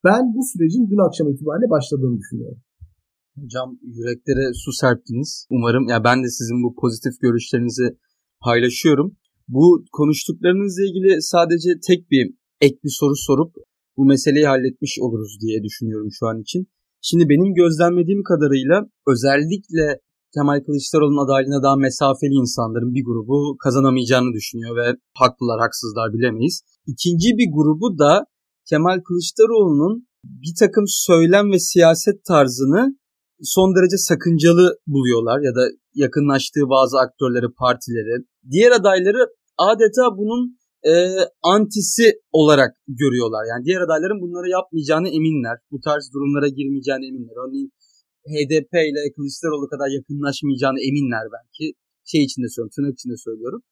[0.05, 2.61] Ben bu sürecin dün akşam itibariyle başladığını düşünüyorum.
[3.37, 5.47] Hocam yüreklere su serptiniz.
[5.51, 7.87] Umarım ya ben de sizin bu pozitif görüşlerinizi
[8.45, 9.16] paylaşıyorum.
[9.49, 12.25] Bu konuştuklarınızla ilgili sadece tek bir
[12.61, 13.53] ek bir soru sorup
[13.97, 16.66] bu meseleyi halletmiş oluruz diye düşünüyorum şu an için.
[17.01, 18.77] Şimdi benim gözlemlediğim kadarıyla
[19.12, 20.01] özellikle
[20.35, 24.87] Kemal Kılıçdaroğlu'nun adaylığına daha mesafeli insanların bir grubu kazanamayacağını düşünüyor ve
[25.23, 26.62] haklılar haksızlar bilemeyiz.
[26.87, 28.25] İkinci bir grubu da
[28.68, 32.83] Kemal Kılıçdaroğlu'nun bir takım söylem ve siyaset tarzını
[33.42, 35.64] son derece sakıncalı buluyorlar ya da
[35.95, 38.14] yakınlaştığı bazı aktörleri, partileri.
[38.51, 39.23] Diğer adayları
[39.59, 40.42] adeta bunun
[40.92, 40.92] e,
[41.42, 43.45] antisi olarak görüyorlar.
[43.51, 45.57] Yani diğer adayların bunları yapmayacağını eminler.
[45.71, 47.37] Bu tarz durumlara girmeyeceğini eminler.
[47.45, 47.71] Örneğin
[48.33, 51.65] HDP ile Kılıçdaroğlu kadar yakınlaşmayacağını eminler belki.
[52.11, 53.63] Şey içinde söylüyorum, tırnak içinde söylüyorum.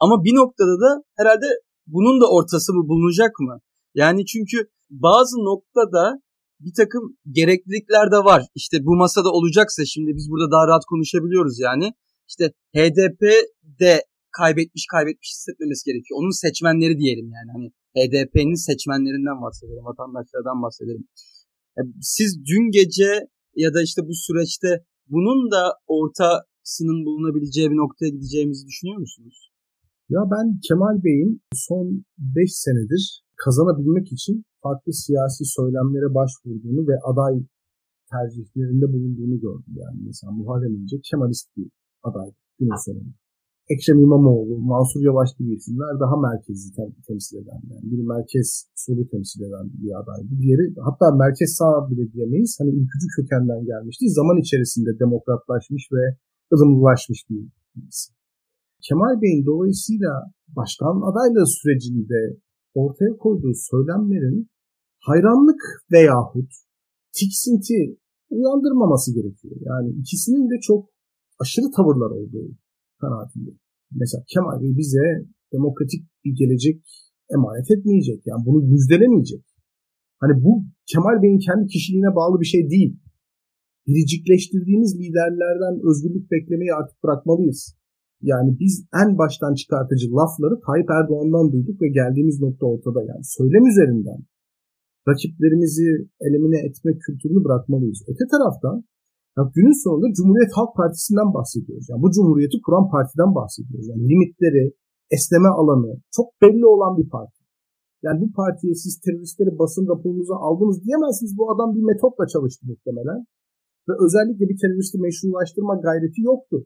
[0.00, 1.48] Ama bir noktada da herhalde
[1.86, 3.58] bunun da ortası mı bulunacak mı?
[3.94, 4.58] Yani çünkü
[4.90, 6.04] bazı noktada
[6.60, 7.04] bir takım
[7.38, 8.42] gereklilikler de var.
[8.54, 11.86] İşte bu masada olacaksa şimdi biz burada daha rahat konuşabiliyoruz yani.
[12.28, 12.44] İşte
[12.76, 13.22] HDP
[13.80, 13.92] de
[14.40, 16.20] kaybetmiş kaybetmiş hissetmemesi gerekiyor.
[16.20, 17.50] Onun seçmenleri diyelim yani.
[17.56, 21.04] Hani HDP'nin seçmenlerinden bahsedelim, vatandaşlardan bahsedelim.
[22.00, 23.10] Siz dün gece
[23.56, 29.50] ya da işte bu süreçte bunun da ortasının bulunabileceği bir noktaya gideceğimizi düşünüyor musunuz?
[30.08, 37.34] Ya ben Kemal Bey'in son 5 senedir kazanabilmek için farklı siyasi söylemlere başvurduğunu ve aday
[38.12, 39.74] tercihlerinde bulunduğunu gördüm.
[39.76, 41.68] Yani mesela Muharrem İnce Kemalist bir
[42.02, 43.21] aday günün sonunda.
[43.72, 47.60] Ekrem İmamoğlu, Mansur Yavaş gibi isimler daha merkezi tem- temsil eden.
[47.70, 48.48] Yani biri merkez
[48.84, 50.30] solu temsil eden bir adaydı.
[50.40, 52.52] Diğeri hatta merkez sağ bile diyemeyiz.
[52.60, 54.04] Hani ülkücü kökenden gelmişti.
[54.18, 56.02] Zaman içerisinde demokratlaşmış ve
[56.54, 57.40] ılımlılaşmış bir
[57.90, 58.14] isim.
[58.86, 60.12] Kemal Bey'in dolayısıyla
[60.58, 62.20] başkan adaylığı sürecinde
[62.74, 64.50] ortaya koyduğu söylemlerin
[65.08, 66.50] hayranlık veyahut
[67.18, 67.78] tiksinti
[68.30, 69.56] uyandırmaması gerekiyor.
[69.70, 70.80] Yani ikisinin de çok
[71.42, 72.48] aşırı tavırlar olduğu
[73.00, 73.61] kanaatindeyim.
[74.00, 75.06] Mesela Kemal Bey bize
[75.52, 76.78] demokratik bir gelecek
[77.34, 78.20] emanet etmeyecek.
[78.26, 79.44] Yani bunu müjdelemeyecek.
[80.22, 82.92] Hani bu Kemal Bey'in kendi kişiliğine bağlı bir şey değil.
[83.86, 87.76] Biricikleştirdiğimiz liderlerden özgürlük beklemeyi artık bırakmalıyız.
[88.22, 93.00] Yani biz en baştan çıkartıcı lafları Tayyip Erdoğan'dan duyduk ve geldiğimiz nokta ortada.
[93.10, 94.20] Yani söylem üzerinden
[95.08, 95.88] rakiplerimizi
[96.26, 98.00] elemine etme kültürünü bırakmalıyız.
[98.10, 98.84] Öte taraftan
[99.36, 101.86] ya günün sonunda Cumhuriyet Halk Partisi'nden bahsediyoruz.
[101.90, 103.86] Yani bu cumhuriyeti kuran partiden bahsediyoruz.
[103.92, 104.64] Yani limitleri,
[105.16, 107.40] esneme alanı çok belli olan bir parti.
[108.04, 111.32] Yani bu partiye siz teröristleri basın raporunuza aldınız diyemezsiniz.
[111.38, 113.20] Bu adam bir metotla çalıştı muhtemelen.
[113.88, 116.56] Ve özellikle bir teröristi meşrulaştırma gayreti yoktu.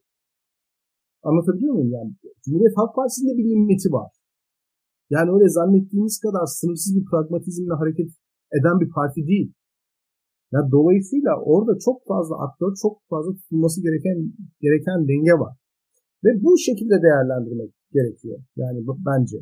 [1.29, 1.93] Anlatabiliyor muyum?
[1.97, 2.11] Yani
[2.45, 4.11] Cumhuriyet Halk Partisi'nde bir limiti var.
[5.15, 8.11] Yani öyle zannettiğiniz kadar sınırsız bir pragmatizmle hareket
[8.59, 9.49] eden bir parti değil.
[10.53, 14.19] Ya dolayısıyla orada çok fazla aktör, çok fazla tutulması gereken
[14.61, 15.55] gereken denge var.
[16.25, 18.39] Ve bu şekilde değerlendirmek gerekiyor.
[18.57, 18.79] Yani
[19.11, 19.39] bence.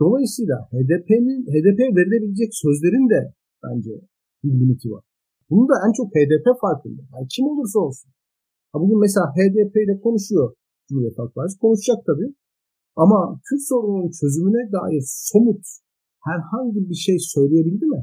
[0.00, 3.20] Dolayısıyla HDP'nin HDP verilebilecek sözlerin de
[3.64, 3.90] bence
[4.42, 5.04] bir limiti var.
[5.50, 7.02] Bunu da en çok HDP farkında.
[7.14, 8.10] Yani kim olursa olsun.
[8.72, 10.54] Ha bugün mesela HDP ile konuşuyor
[10.88, 11.58] Cumhuriyet Halk Partisi.
[11.58, 12.30] Konuşacak tabii.
[12.96, 15.64] Ama Kürt sorununun çözümüne dair somut
[16.28, 18.00] herhangi bir şey söyleyebildi mi?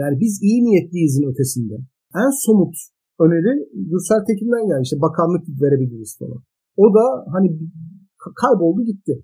[0.00, 1.76] Yani biz iyi niyetliyizin ötesinde.
[2.22, 2.74] En somut
[3.24, 3.52] öneri
[3.90, 4.84] Gürsel Tekin'den geldi.
[4.86, 6.40] İşte bakanlık verebiliriz falan.
[6.84, 7.04] O da
[7.34, 7.48] hani
[8.42, 9.14] kayboldu gitti.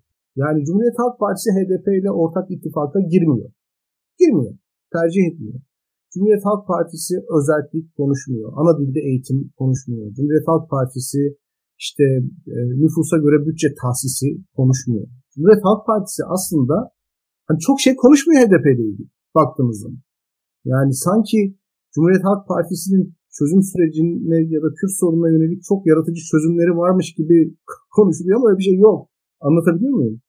[0.42, 3.50] Yani Cumhuriyet Halk Partisi HDP ile ortak ittifaka girmiyor.
[4.20, 4.54] Girmiyor.
[4.94, 5.58] Tercih etmiyor.
[6.12, 8.48] Cumhuriyet Halk Partisi özellik konuşmuyor.
[8.60, 10.06] Ana dilde eğitim konuşmuyor.
[10.16, 11.22] Cumhuriyet Halk Partisi
[11.84, 12.04] işte
[12.54, 14.26] e, nüfusa göre bütçe tahsisi
[14.58, 15.06] konuşmuyor.
[15.34, 16.76] Cumhuriyet Halk Partisi aslında
[17.46, 20.00] hani çok şey konuşmuyor HDP ile ilgili baktığımız zaman.
[20.64, 21.38] Yani sanki
[21.94, 23.04] Cumhuriyet Halk Partisi'nin
[23.38, 27.56] çözüm sürecine ya da Kürt sorununa yönelik çok yaratıcı çözümleri varmış gibi
[27.96, 28.98] konuşuluyor ama öyle bir şey yok.
[29.40, 30.20] Anlatabiliyor muyum?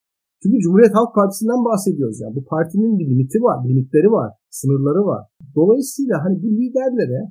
[0.41, 2.17] Çünkü Cumhuriyet Halk Partisi'nden bahsediyoruz.
[2.23, 5.21] Yani bu partinin bir limiti var, limitleri var, sınırları var.
[5.55, 7.21] Dolayısıyla hani bu liderlere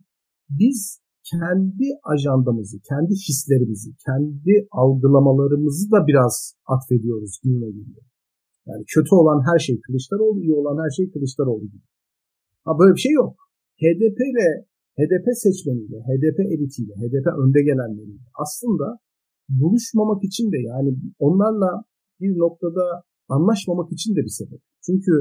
[0.60, 8.04] biz kendi ajandamızı, kendi hislerimizi, kendi algılamalarımızı da biraz atfediyoruz gibime geliyor.
[8.66, 11.86] Yani kötü olan her şey Kılıçdaroğlu, iyi olan her şey Kılıçdaroğlu gibi.
[12.64, 13.36] Ha böyle bir şey yok.
[13.82, 14.48] HDP ile
[14.98, 18.98] HDP seçmeniyle, HDP elitiyle, HDP önde gelenleriyle aslında
[19.48, 21.70] buluşmamak için de yani onlarla
[22.20, 22.84] bir noktada
[23.28, 24.60] anlaşmamak için de bir sebep.
[24.86, 25.12] Çünkü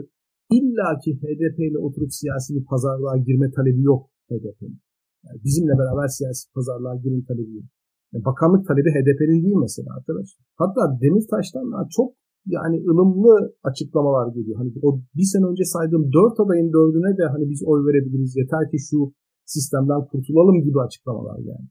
[0.58, 4.80] illaki HDP ile oturup siyasi bir pazarlığa girme talebi yok HDP'nin.
[5.26, 7.66] Yani bizimle beraber siyasi pazarlığa girin talebi yok.
[8.12, 10.44] Yani bakanlık talebi HDP'nin değil mesela arkadaşlar.
[10.56, 12.10] Hatta Demirtaş'tan çok
[12.46, 14.58] yani ılımlı açıklamalar geliyor.
[14.58, 18.64] Hani o bir sene önce saydığım dört adayın dördüne de hani biz oy verebiliriz yeter
[18.72, 19.00] ki şu
[19.46, 21.68] sistemden kurtulalım gibi açıklamalar yani.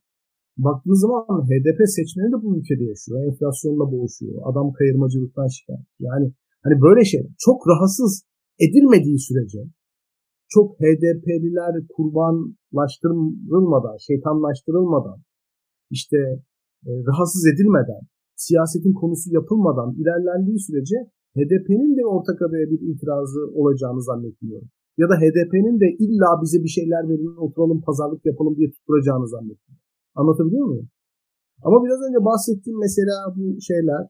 [0.57, 3.19] Baktığınız zaman HDP seçmeni de bu ülkede yaşıyor.
[3.27, 4.37] Enflasyonla boğuşuyor.
[4.49, 5.87] Adam kayırmacılıktan şikayet.
[6.09, 6.27] Yani
[6.65, 8.13] hani böyle şeyler çok rahatsız
[8.65, 9.61] edilmediği sürece
[10.55, 15.19] çok HDP'liler kurbanlaştırılmadan, şeytanlaştırılmadan,
[15.91, 16.19] işte
[16.87, 18.03] e, rahatsız edilmeden,
[18.47, 20.97] siyasetin konusu yapılmadan ilerlendiği sürece
[21.37, 24.69] HDP'nin de ortak adaya bir itirazı olacağını zannetmiyorum.
[25.01, 29.85] Ya da HDP'nin de illa bize bir şeyler verin, oturalım, pazarlık yapalım diye tutturacağını zannetmiyorum.
[30.21, 30.89] Anlatabiliyor muyum?
[31.67, 34.03] Ama biraz önce bahsettiğim mesela bu şeyler,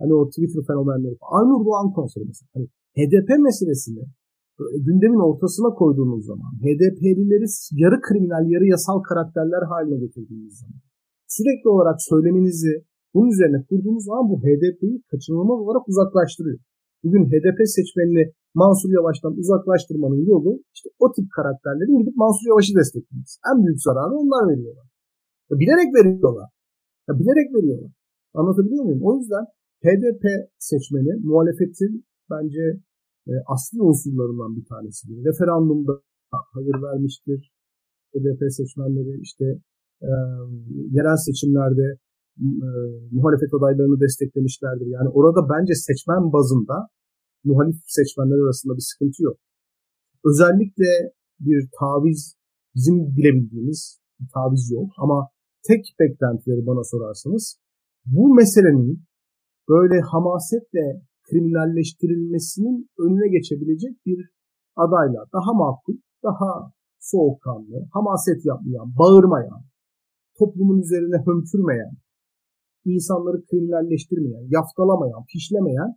[0.00, 2.48] hani o Twitter fenomenleri, Aynur Doğan konseri mesela.
[2.54, 2.66] Hani
[2.98, 4.04] HDP meselesini
[4.58, 7.46] böyle gündemin ortasına koyduğunuz zaman, HDP'lileri
[7.82, 10.80] yarı kriminal, yarı yasal karakterler haline getirdiğiniz zaman,
[11.36, 12.74] sürekli olarak söyleminizi
[13.14, 16.58] bunun üzerine kurduğunuz zaman bu HDP'yi kaçınılmaz olarak uzaklaştırıyor.
[17.04, 18.24] Bugün HDP seçmenini
[18.54, 23.34] Mansur Yavaş'tan uzaklaştırmanın yolu işte o tip karakterlerin gidip Mansur Yavaş'ı desteklemesi.
[23.50, 24.86] En büyük zararı onlar veriyorlar.
[25.50, 26.48] Ya bilerek veriyorlar.
[27.08, 27.92] Ya bilerek veriyorlar.
[28.34, 29.02] Anlatabiliyor muyum?
[29.08, 29.44] O yüzden
[29.84, 30.24] HDP
[30.70, 31.92] seçmeni muhalefetin
[32.30, 32.64] bence
[33.30, 35.16] e, asli unsurlarından bir tanesidir.
[35.28, 35.92] Referandumda
[36.54, 37.40] hayır vermiştir.
[38.14, 39.44] HDP seçmenleri işte
[40.02, 40.10] e,
[40.96, 41.86] yerel seçimlerde
[42.38, 42.68] e,
[43.16, 44.86] muhalefet adaylarını desteklemişlerdir.
[44.86, 46.76] Yani orada bence seçmen bazında
[47.44, 49.38] muhalif seçmenler arasında bir sıkıntı yok.
[50.24, 50.90] Özellikle
[51.40, 52.36] bir taviz
[52.74, 55.28] bizim bilebildiğimiz bir taviz yok ama
[55.68, 57.58] tek beklentileri bana sorarsanız
[58.06, 59.04] bu meselenin
[59.68, 64.30] böyle hamasetle kriminalleştirilmesinin önüne geçebilecek bir
[64.76, 69.62] adayla daha makul, daha soğukkanlı, hamaset yapmayan, bağırmayan,
[70.38, 71.92] toplumun üzerine hömkürmeyen,
[72.92, 75.90] insanları kriminalleştirmeyen, yaftalamayan, fişlemeyen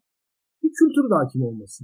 [0.63, 1.84] bir kültür hakim olması.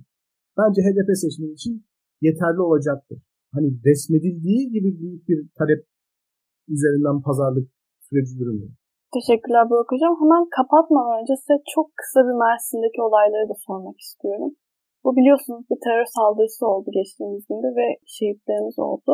[0.57, 1.85] Bence HDP seçmeni için
[2.21, 3.19] yeterli olacaktır.
[3.53, 5.81] Hani resmedildiği gibi büyük bir talep
[6.67, 7.67] üzerinden pazarlık
[8.07, 8.73] süreci yürümüyor.
[9.17, 10.13] Teşekkürler Burak Hocam.
[10.21, 14.51] Hemen kapatmadan önce size çok kısa bir Mersin'deki olayları da sormak istiyorum.
[15.03, 19.13] Bu biliyorsunuz bir terör saldırısı oldu geçtiğimiz günde ve şehitlerimiz oldu.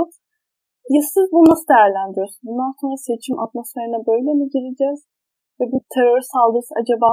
[0.93, 2.45] Ya siz bunu nasıl değerlendiriyorsunuz?
[2.47, 5.01] Bundan sonra seçim atmosferine böyle mi gireceğiz?
[5.59, 7.09] Ve bu terör saldırısı acaba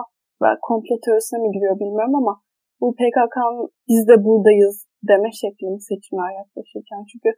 [0.69, 2.35] komplo teorisine mi giriyor bilmiyorum ama
[2.81, 4.77] bu PKK'nın biz de buradayız
[5.09, 7.03] deme şeklini seçimler yaklaşırken.
[7.11, 7.31] Çünkü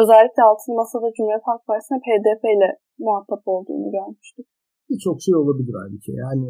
[0.00, 2.68] özellikle altın masada Cumhuriyet Halk Partisi'ne PDP ile
[3.04, 4.46] muhatap olduğunu görmüştük.
[4.90, 6.12] Birçok şey olabilir halbuki.
[6.24, 6.46] Yani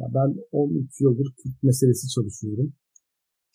[0.00, 2.68] ya ben 13 yıldır Kürt meselesi çalışıyorum.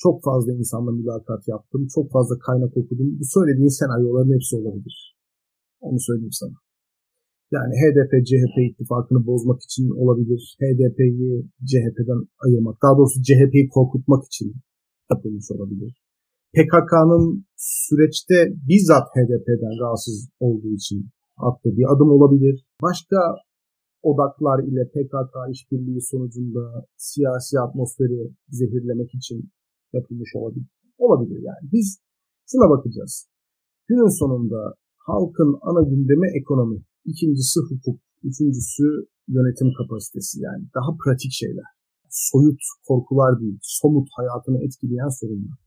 [0.04, 1.82] Çok fazla insanla mülakat yaptım.
[1.96, 3.10] Çok fazla kaynak okudum.
[3.20, 4.98] Bu söylediğin senaryoların hepsi olabilir.
[5.88, 6.58] Onu söyleyeyim sana.
[7.56, 10.42] Yani HDP-CHP ittifakını bozmak için olabilir.
[10.62, 11.32] HDP'yi
[11.70, 14.48] CHP'den ayırmak, daha doğrusu CHP'yi korkutmak için
[15.12, 15.92] yapılmış olabilir.
[16.56, 18.38] PKK'nın süreçte
[18.70, 22.66] bizzat HDP'den rahatsız olduğu için attığı bir adım olabilir.
[22.82, 23.18] Başka
[24.10, 29.50] odaklar ile PKK işbirliği sonucunda siyasi atmosferi zehirlemek için
[29.94, 30.68] yapılmış olabilir.
[30.98, 31.64] Olabilir yani.
[31.74, 32.00] Biz
[32.52, 33.28] şuna bakacağız.
[33.88, 36.80] Günün sonunda halkın ana gündemi ekonomi.
[37.06, 38.00] İkincisi hukuk.
[38.24, 38.84] Üçüncüsü
[39.28, 41.70] yönetim kapasitesi yani daha pratik şeyler.
[42.10, 45.58] Soyut korkular değil, somut hayatını etkileyen sorunlar.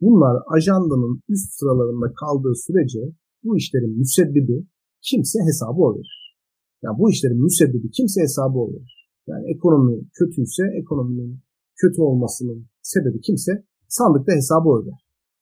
[0.00, 3.02] Bunlar ajandanın üst sıralarında kaldığı sürece
[3.44, 4.66] bu işlerin müsebbibi
[5.08, 6.36] kimse hesabı o verir.
[6.82, 9.10] Yani bu işlerin müsebbibi kimse hesabı o verir.
[9.26, 11.40] Yani ekonomi kötüyse ekonominin
[11.76, 13.52] kötü olmasının sebebi kimse
[13.88, 14.98] sandıkta hesabı öder.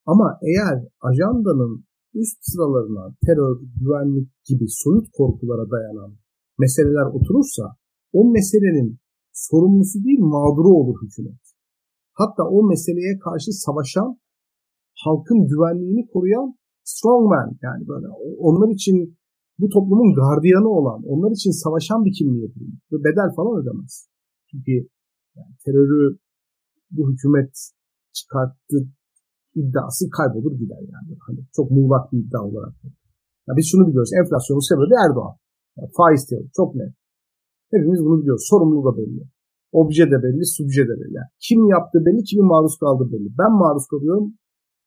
[0.06, 1.84] Ama eğer ajandanın
[2.14, 6.16] üst sıralarına terör, güvenlik gibi soyut korkulara dayanan
[6.58, 7.64] meseleler oturursa
[8.12, 8.98] o meselenin
[9.32, 11.42] sorumlusu değil mağduru olur hükümet.
[12.12, 14.20] Hatta o meseleye karşı savaşan
[15.04, 18.06] halkın güvenliğini koruyan strongman yani böyle
[18.38, 19.18] onlar için
[19.58, 24.08] bu toplumun gardiyanı olan, onlar için savaşan bir kimliğe bürünür ve bedel falan ödemez.
[24.50, 24.72] Çünkü
[25.36, 26.18] yani terörü
[26.90, 27.54] bu hükümet
[28.12, 28.76] çıkarttı
[29.54, 31.12] iddiası kaybolur gider yani.
[31.26, 32.74] Hani çok muğlak bir iddia olarak.
[33.46, 34.12] Ya biz şunu biliyoruz.
[34.20, 35.34] Enflasyonun sebebi Erdoğan.
[35.76, 36.92] Yani faiz teori çok net.
[37.74, 38.44] Hepimiz bunu biliyoruz.
[38.50, 39.22] Sorumluluğu da belli.
[39.72, 41.16] Obje de belli, subje de belli.
[41.20, 43.28] Yani kim yaptı belli, kimin maruz kaldı belli.
[43.40, 44.26] Ben maruz kalıyorum.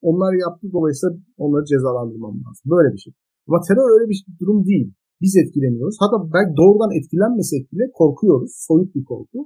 [0.01, 2.65] Onlar yaptı dolayısıyla onları cezalandırmam lazım.
[2.73, 3.13] Böyle bir şey.
[3.47, 4.93] Ama terör öyle bir durum değil.
[5.21, 5.97] Biz etkileniyoruz.
[6.01, 8.51] Hatta belki doğrudan etkilenmesek bile korkuyoruz.
[8.67, 9.39] Soyut bir korku.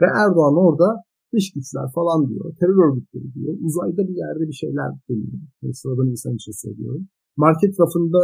[0.00, 0.88] Ve Erdoğan orada
[1.34, 2.44] dış güçler falan diyor.
[2.60, 3.52] Terör örgütleri diyor.
[3.66, 5.40] Uzayda bir yerde bir şeyler dönüyor.
[5.62, 7.08] Yani sıradan insan için söylüyorum.
[7.36, 8.22] Market rafında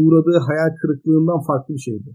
[0.00, 2.10] uğradığı hayal kırıklığından farklı bir şeydi.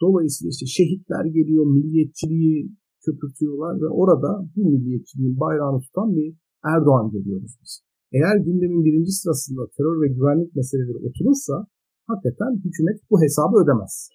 [0.00, 2.58] Dolayısıyla işte şehitler geliyor, milliyetçiliği
[3.04, 6.28] köpürtüyorlar ve orada bu milliyetçiliğin bayrağını tutan bir
[6.64, 7.72] Erdoğan görüyoruz biz.
[8.12, 11.66] Eğer gündemin birinci sırasında terör ve güvenlik meseleleri oturursa
[12.06, 14.08] hakikaten hükümet bu hesabı ödemez.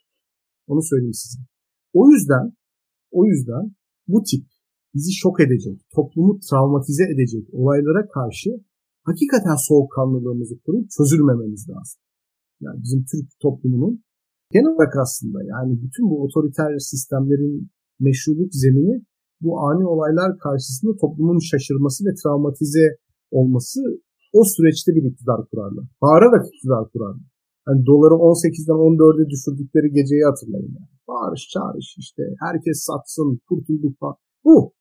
[0.67, 1.39] Onu söyleyeyim size.
[1.93, 2.45] O yüzden
[3.12, 3.75] o yüzden
[4.08, 4.45] bu tip
[4.97, 8.49] bizi şok edecek, toplumu travmatize edecek olaylara karşı
[9.10, 11.99] hakikaten soğukkanlılığımızı koruyup çözülmememiz lazım.
[12.65, 14.03] Yani bizim Türk toplumunun
[14.53, 18.95] genel olarak aslında yani bütün bu otoriter sistemlerin meşruluk zemini
[19.41, 22.86] bu ani olaylar karşısında toplumun şaşırması ve travmatize
[23.31, 23.79] olması
[24.33, 25.86] o süreçte bir iktidar kurarlar.
[26.01, 27.27] Bağırarak iktidar kurarlar.
[27.67, 30.93] Hani doları 18'den 14'e düşürdükleri geceyi hatırlayın yani.
[31.07, 34.15] Bağırış çağırış işte herkes satsın kurtulduk falan.
[34.45, 34.77] Bu.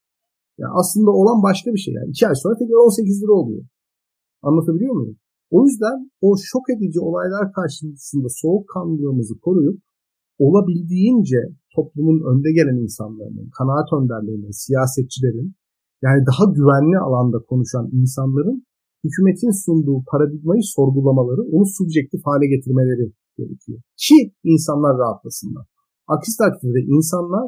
[0.58, 2.10] Yani aslında olan başka bir şey yani.
[2.10, 3.64] İki ay sonra tekrar 18 lira oluyor.
[4.42, 5.16] Anlatabiliyor muyum?
[5.50, 9.78] O yüzden o şok edici olaylar karşısında soğukkanlılığımızı koruyup
[10.38, 11.40] olabildiğince
[11.76, 15.54] toplumun önde gelen insanların, kanaat önderlerinin, siyasetçilerin
[16.02, 18.66] yani daha güvenli alanda konuşan insanların
[19.04, 23.78] hükümetin sunduğu paradigmayı sorgulamaları, onu subjektif hale getirmeleri gerekiyor.
[23.96, 25.66] Ki insanlar rahatlasınlar.
[26.14, 27.46] Aksi takdirde insanlar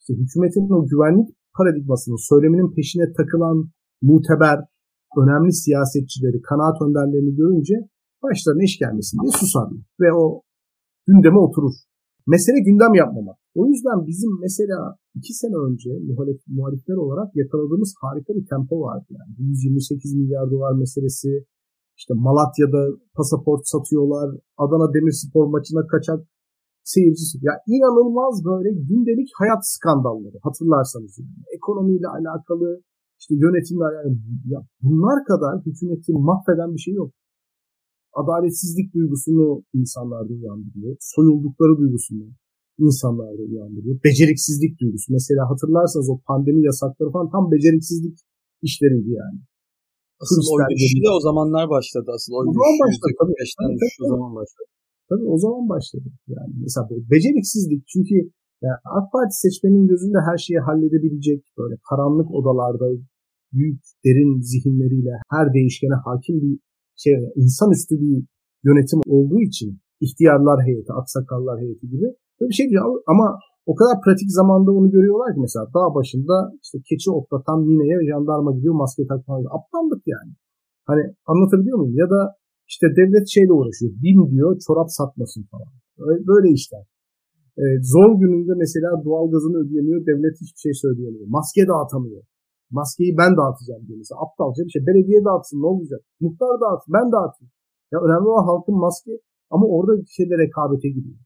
[0.00, 3.58] işte hükümetin o güvenlik paradigmasının, söyleminin peşine takılan
[4.02, 4.58] muteber,
[5.20, 7.74] önemli siyasetçileri, kanaat önderlerini görünce
[8.22, 9.82] başlarına iş gelmesin diye susarlar.
[10.00, 10.24] Ve o
[11.06, 11.74] gündeme oturur.
[12.34, 13.38] Mesele gündem yapmamak.
[13.60, 14.78] O yüzden bizim mesela
[15.18, 19.08] iki sene önce muhalif, muhalifler olarak yakaladığımız harika bir tempo vardı.
[19.18, 21.30] Yani 128 milyar dolar meselesi,
[22.00, 22.82] işte Malatya'da
[23.16, 24.28] pasaport satıyorlar,
[24.62, 26.20] Adana Demirspor maçına kaçak
[26.92, 27.34] seyircisi.
[27.48, 31.38] Ya inanılmaz böyle gündelik hayat skandalları hatırlarsanız yani.
[31.56, 32.68] Ekonomiyle alakalı,
[33.20, 34.16] işte yönetimle alakalı.
[34.54, 37.10] Ya bunlar kadar hükümeti mahveden bir şey yok.
[38.20, 39.46] Adaletsizlik duygusunu
[39.78, 40.96] insanlarda uyandırıyor.
[41.00, 42.26] Soyuldukları duygusunu
[42.84, 43.96] insanlarda uyandırıyor.
[44.04, 45.12] Beceriksizlik duygusu.
[45.18, 48.16] Mesela hatırlarsanız o pandemi yasakları falan tam beceriksizlik
[48.62, 49.38] işleriydi yani.
[50.22, 52.08] Asıl o düşüşü de o zamanlar başladı.
[52.16, 53.12] Asıl o, o zaman başladı.
[53.20, 54.68] Tabii, tabii, tabii, o zaman başladı.
[55.08, 56.08] Tabii o zaman başladı.
[56.28, 58.14] Yani mesela beceriksizlik çünkü
[58.64, 62.86] yani AK Parti seçmenin gözünde her şeyi halledebilecek böyle karanlık odalarda
[63.52, 66.58] büyük derin zihinleriyle her değişkene hakim bir
[67.02, 68.24] şey insanüstü bir
[68.64, 72.06] yönetim olduğu için ihtiyarlar heyeti, aksakallar heyeti gibi
[72.40, 73.26] böyle bir şey diyor ama
[73.66, 78.50] o kadar pratik zamanda onu görüyorlar ki mesela dağ başında işte keçi otlatan nineye jandarma
[78.56, 79.54] gidiyor maske takma gidiyor.
[79.58, 80.32] Aptallık yani.
[80.90, 81.96] Hani anlatabiliyor muyum?
[81.96, 82.20] Ya da
[82.70, 83.92] işte devlet şeyle uğraşıyor.
[84.02, 85.70] BİM diyor çorap satmasın falan.
[86.30, 86.84] Böyle işler.
[87.60, 90.00] Ee, zor gününde mesela doğalgazını ödeyemiyor.
[90.10, 91.26] Devlet hiçbir şey söyleyemiyor.
[91.36, 92.22] Maske dağıtamıyor.
[92.70, 94.18] Maskeyi ben dağıtacağım diyor mesela.
[94.24, 94.82] Aptalca bir şey.
[94.88, 96.00] Belediye dağıtsın ne olacak?
[96.20, 97.52] Muhtar dağıtsın ben dağıtayım.
[97.92, 99.14] Ya önemli olan halkın maske
[99.54, 101.20] ama orada şeyde rekabete giriyor.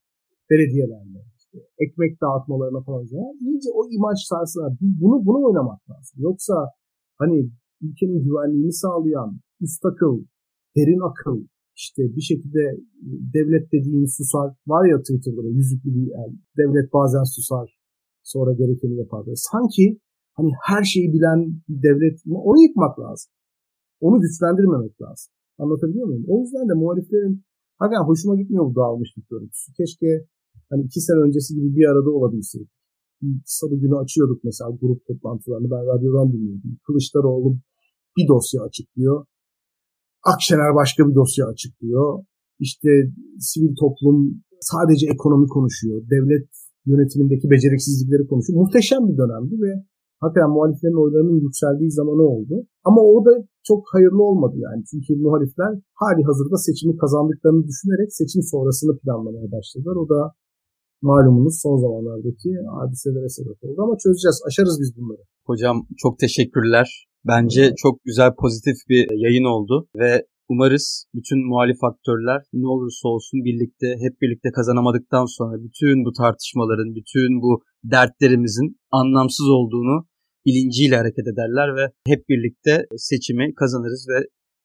[0.50, 1.20] Belediyelerle.
[1.38, 3.05] İşte ekmek dağıtmalarına falan.
[3.18, 4.72] Yani iyice o imaj sarsınlar.
[5.03, 6.16] Bunu, bunu oynamak lazım.
[6.29, 6.55] Yoksa
[7.20, 7.50] hani
[7.85, 10.16] ülkenin güvenliğini sağlayan üst akıl,
[10.76, 11.38] derin akıl,
[11.76, 12.62] işte bir şekilde
[13.37, 14.48] devlet dediğin susar.
[14.66, 16.30] Var ya Twitter'da yüzüklü bir el.
[16.61, 17.66] Devlet bazen susar.
[18.22, 19.26] Sonra gerekeni yapar.
[19.26, 19.37] Böyle.
[19.37, 19.98] Sanki
[20.38, 22.16] hani her şeyi bilen bir devlet
[22.48, 23.30] onu yıkmak lazım.
[24.00, 25.30] Onu güçlendirmemek lazım.
[25.59, 26.24] Anlatabiliyor muyum?
[26.28, 27.44] O yüzden de muhaliflerin
[27.78, 29.72] hakikaten hoşuma gitmiyor bu dağılmışlık görüntüsü.
[29.72, 30.11] Keşke
[30.70, 32.70] hani iki sene öncesi gibi bir arada olabilseydik.
[33.23, 35.71] Bir salı günü açıyorduk mesela grup toplantılarını.
[35.71, 36.79] Ben radyodan dinliyordum.
[36.87, 37.58] Kılıçdaroğlu
[38.16, 39.27] bir dosya açıklıyor.
[40.25, 42.25] Akşener başka bir dosya açıklıyor.
[42.58, 42.88] İşte
[43.38, 46.02] sivil toplum sadece ekonomi konuşuyor.
[46.14, 46.48] Devlet
[46.87, 48.60] yönetimindeki beceriksizlikleri konuşuyor.
[48.62, 49.73] Muhteşem bir dönemdi ve
[50.23, 52.54] hakikaten muhaliflerin oylarının yükseldiği zamanı oldu.
[52.88, 53.33] Ama o da
[53.68, 54.81] çok hayırlı olmadı yani.
[54.90, 59.96] Çünkü muhalifler hali hazırda seçimi kazandıklarını düşünerek seçim sonrasını planlamaya başladılar.
[60.02, 60.21] O da
[61.02, 63.79] malumunuz son zamanlardaki hadiselere sebep oldu.
[63.85, 65.23] Ama çözeceğiz, aşarız biz bunları.
[65.46, 67.10] Hocam çok teşekkürler.
[67.27, 73.38] Bence çok güzel pozitif bir yayın oldu ve Umarız bütün muhalif aktörler ne olursa olsun
[73.44, 79.96] birlikte hep birlikte kazanamadıktan sonra bütün bu tartışmaların, bütün bu dertlerimizin anlamsız olduğunu
[80.46, 84.18] bilinciyle hareket ederler ve hep birlikte seçimi kazanırız ve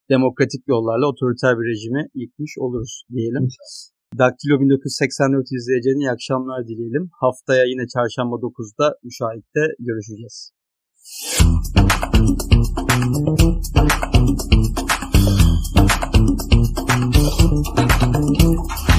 [0.10, 3.47] demokratik yollarla otoriter bir rejimi yıkmış oluruz diyelim.
[4.18, 7.10] Daktilo 1984 izleyicilerine iyi akşamlar dileyelim.
[7.22, 10.51] Haftaya yine çarşamba 9'da müşahitte görüşeceğiz.
[12.26, 12.41] thank
[18.89, 18.95] you